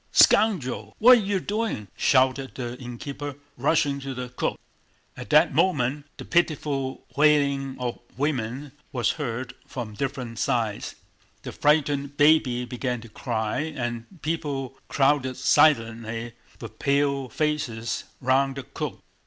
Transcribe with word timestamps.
"Scoundrel, 0.11 0.95
what 0.97 1.19
are 1.19 1.21
you 1.21 1.39
doing?" 1.39 1.87
shouted 1.95 2.55
the 2.55 2.75
innkeeper, 2.79 3.35
rushing 3.55 3.99
to 3.99 4.15
the 4.15 4.29
cook. 4.29 4.59
At 5.15 5.29
that 5.29 5.53
moment 5.53 6.07
the 6.17 6.25
pitiful 6.25 7.05
wailing 7.15 7.77
of 7.77 7.99
women 8.17 8.71
was 8.91 9.11
heard 9.11 9.53
from 9.67 9.93
different 9.93 10.39
sides, 10.39 10.95
the 11.43 11.51
frightened 11.51 12.17
baby 12.17 12.65
began 12.65 12.99
to 13.01 13.09
cry, 13.09 13.59
and 13.59 14.23
people 14.23 14.75
crowded 14.87 15.37
silently 15.37 16.33
with 16.59 16.79
pale 16.79 17.29
faces 17.29 18.05
round 18.21 18.55
the 18.55 18.63
cook. 18.63 19.03